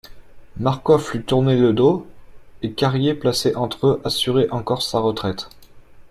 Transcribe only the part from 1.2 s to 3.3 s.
tournait le dos, et Carrier